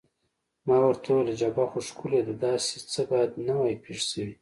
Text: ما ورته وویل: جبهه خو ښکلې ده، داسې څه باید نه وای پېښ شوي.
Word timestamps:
ما 0.65 0.77
ورته 0.83 1.07
وویل: 1.11 1.29
جبهه 1.41 1.67
خو 1.71 1.79
ښکلې 1.87 2.21
ده، 2.27 2.33
داسې 2.45 2.75
څه 2.91 3.01
باید 3.11 3.31
نه 3.47 3.53
وای 3.59 3.75
پېښ 3.85 3.99
شوي. 4.09 4.33